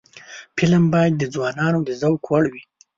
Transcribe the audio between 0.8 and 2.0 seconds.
باید د ځوانانو د